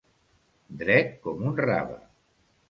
Dret 0.79 1.11
com 1.27 1.45
un 1.51 1.55
rave. 1.61 2.01